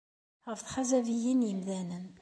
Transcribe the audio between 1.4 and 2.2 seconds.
n yimdanen.